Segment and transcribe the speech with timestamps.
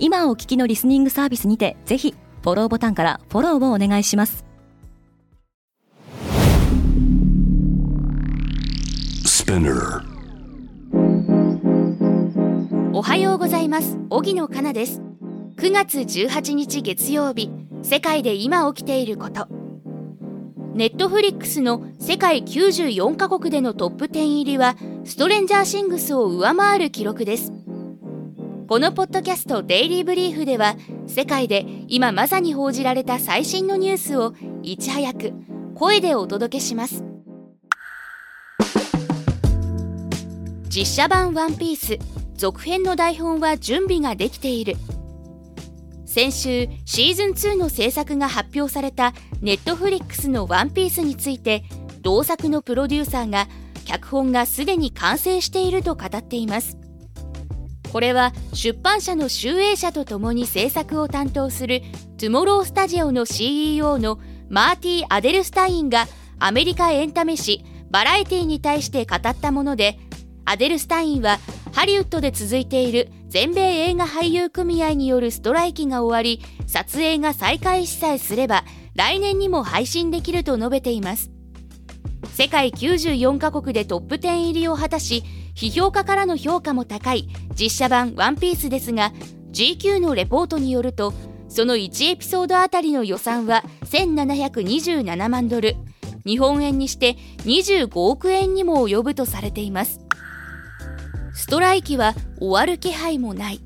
[0.00, 4.44] 今お聞きのリスニングサービスにてぜひフォローボタンからフォローをお願いします。
[12.92, 13.98] おはようございます。
[14.10, 15.02] 荻野かなです。
[15.56, 17.50] 9月18日月曜日
[17.82, 19.48] 世界で今起きていること。
[20.74, 27.52] ネットフリックスの世界94カ国でのトップ10入りはストレンジャーシングスを上回る記録です
[28.68, 30.76] このポッドキャストデイリーブリーフでは
[31.06, 35.32] 世界で今まさに報じられた最新のニュースをいち早く
[35.74, 37.02] 声でお届けします。
[40.68, 41.98] 実写版ワンピース
[42.34, 44.74] 続編の台本は準備ができている。
[46.04, 51.64] 先週シーズン2の制作が発表されたネットフリックスのワンピースについて
[52.02, 53.48] 同作のプロデューサーが
[53.86, 56.76] 脚本がすでに完成していると語っています。
[57.92, 61.82] これは出版社の集英社とともに制作を担当する
[62.18, 64.18] Tomorrow Studios の CEO の
[64.50, 66.06] マーティ・アデルスタインが
[66.38, 69.98] アメリカエンタメ誌 Variety に対して語ったもので
[70.44, 71.38] アデルスタインは
[71.72, 78.64] ハリウッドで続いている全米映画俳優組合によるストライキが終わり撮影が再開しさえすれば
[78.94, 81.30] 来年にも配信できると述べています。
[82.34, 85.24] 世界94カ国でトップ10入りを果たし
[85.58, 87.28] 批評家からの評価も高い
[87.58, 89.12] 実写版ワンピースですが
[89.50, 91.12] GQ のレポートによると
[91.48, 95.76] その1エピソードあたりの予算は1727万ドル。
[96.24, 100.00] 日本円にして25億円にも及ぶとされています。
[101.32, 103.60] ストライキは終わる気配もない。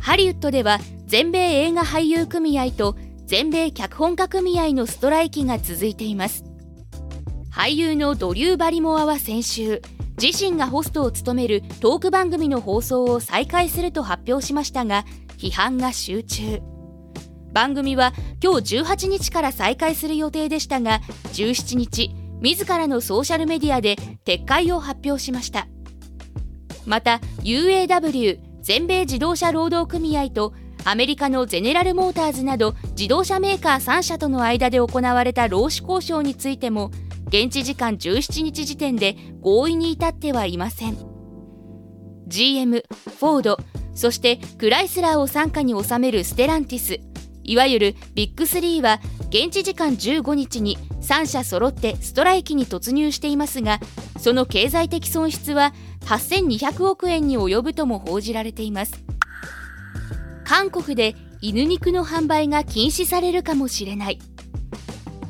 [0.00, 6.44] ハリウッドでは全米映画俳優組合と全米脚本家組合のストライキが続いています。
[7.52, 9.82] 俳優のドリュー・バリモアは先週
[10.22, 15.06] 自身がホストを務めるトーク番組の放送を再開すると発表しましたが
[15.38, 16.60] 批判が集中。
[17.52, 21.00] 番組は今日18日から再開する予定でしたが
[21.32, 25.68] 17日自らのソーシャルメディアで撤回を発表しました。
[26.86, 30.52] また UAW 全米自動車労働組合と
[30.84, 36.90] アメリカのゼネラルモーターズなど自動車メーカー3社との間で行われた労使交渉についても
[37.28, 40.96] 現地時間17日時点で合意に至ってはいません。
[42.26, 42.84] GM、
[43.18, 43.58] フォード
[43.94, 47.00] そしてクライスラーを傘下に収めるステランティス
[47.42, 53.80] いわゆるビッグ3は現地時間15日に3社揃ってストライキに突入していますが
[54.18, 59.09] その経済的損失は8200億円に及ぶとも報じられています。
[60.50, 64.18] 韓国で犬肉の販売が禁止されるかもしれない。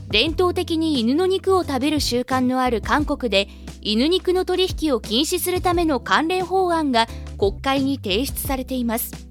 [0.08, 3.46] 伝統的に犬の肉を食べる習慣のある韓国で
[3.82, 9.28] 犬肉の取引を禁止するための関連法案が国会に提出されています。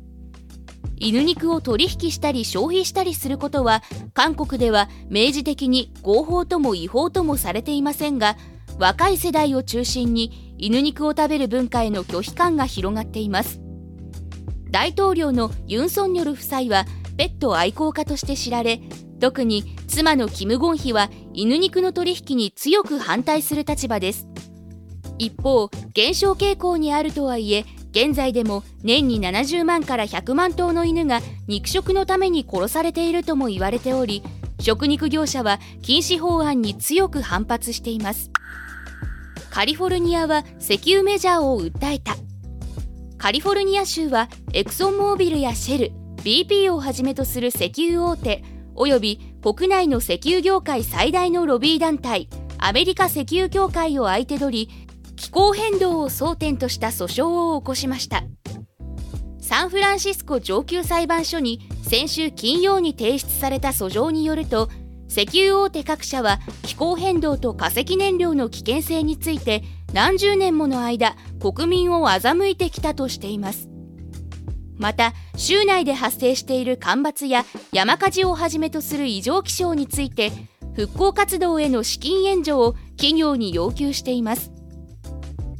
[0.97, 3.81] 犬肉を取引したり消費したりすることは
[4.13, 8.37] 韓国では明示的に合法とも違法ともされていませんが
[8.77, 13.58] 若い世代を中心に犬肉を食べる文化への拒否感が広がっています。
[14.71, 16.85] 大統領のユン・ソンニョル夫妻は
[17.17, 18.79] ペット愛好家として知られ
[19.19, 24.27] 特に妻のキム・ゴンヒは犬肉の取引に強く反対する立場です。
[25.17, 34.23] 一方減少傾向にあるとはいえ現在でも年に70万から100万頭の犬が肉食のために殺されているとも言われており
[34.59, 38.31] 食肉業者は禁止法案に強く反発しています。
[39.49, 42.15] カリフォルニアは石油メジャーを訴えた。
[43.19, 45.91] カリフォルニア州はエクソンモービルやシェル
[46.23, 48.43] BP をはじめとする石油大手
[48.75, 54.87] および国内の石油業界最大のロビー団体アメリカ石油協会を相手取り
[55.17, 58.23] 気候変動を争点とした訴訟を起こしました。
[59.49, 64.69] サンフランシスコ上級裁判所に先週金曜に提出された訴状によると
[65.09, 73.69] 石油大手各社は気候変動と化石燃料の危険性について何十年もの間国民を欺いてきたとしています。
[74.77, 80.31] また州内で発生している干ばつや山火事をはじめとする異常気象について
[80.73, 84.51] 復興活動への資金援助を企業に要求しています。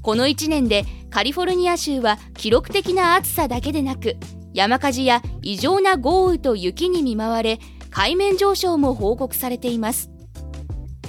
[0.04, 4.16] この1年でカリフォルニア州は記録的な暑さだけでなく
[4.54, 7.60] 山火事や異常な豪雨と雪に見舞われ
[7.92, 10.10] 海面上昇も報告されています。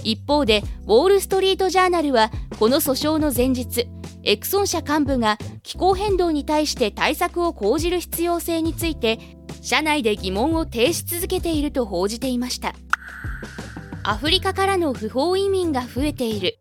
[0.03, 3.87] 一方でウォール・ストリート・ジャーナルはこの訴訟の前日
[4.23, 9.19] エクソン社幹部が気候変動に対して対策を講じる必要性について
[9.63, 12.75] 社内で疑問を呈し続けていると報じていました。
[14.03, 16.59] アフリカからの不法移民が増えている。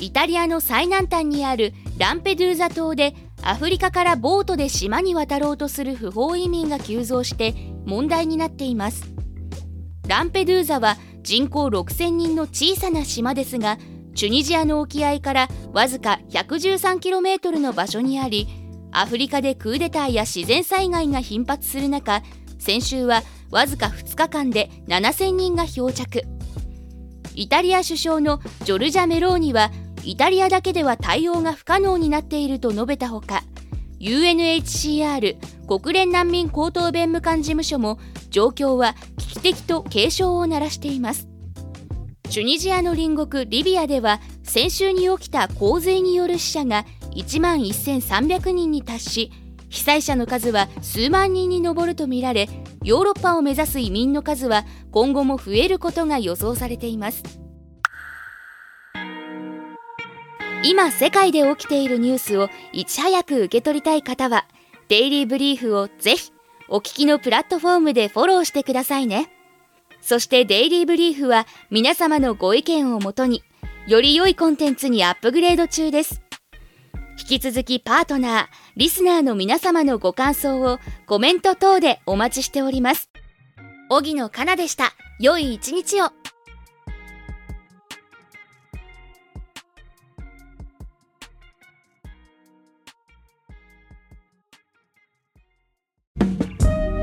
[0.00, 7.54] イタリアの最南端にあるランペドゥーザ島でアフリカからボートで島に渡ろうとする不法移民が急増して
[7.84, 9.04] 問題になっています。
[10.06, 13.78] ランペドゥーザは人口6000人の小さな島ですが
[14.14, 18.48] チュニジアの沖合からわずか 113km の場所にあり
[18.90, 22.22] アフリカでクーデターや自然災害が頻発する中
[22.58, 26.22] 先週はわずか2日間で7000人が漂着。
[27.34, 29.70] イタリア首相のジョルジャ・メローニは
[30.04, 33.44] イタリアだけでは対応が不可能になっていると述べたほか
[34.00, 35.36] UNHCR
[35.66, 37.98] 国連難民高等弁務官事務所も
[38.30, 41.28] 状況は危機的と警鐘を鳴らしています。
[42.30, 46.86] チュニジアの隣国リビアでは先週に起きた洪水による死者が
[47.16, 49.32] 1万1300人に達し
[49.68, 52.48] 被災者の数は数万人に上るとみられ
[52.84, 57.49] ヨーロッパを目指す移民の数は今後も増えることが予想されています。
[60.62, 64.46] 今世界で起きているニュースをいち早く受け取りたい方は
[64.88, 66.32] デイリーブリーフをぜひ
[66.68, 69.30] お聞きのプラットフォームでフォローしてくださいね
[70.02, 73.42] そしてデイリーブリーフは皆様のご意見をもとに
[73.86, 76.20] より良いコンテンツにアップグレード中です
[77.20, 78.46] 引き続きパートナー、
[78.76, 83.10] リスナーの皆様のご感想をコメント等でお待ちしております。
[83.90, 84.92] 荻野かなでした。
[85.20, 86.19] 良い一日を。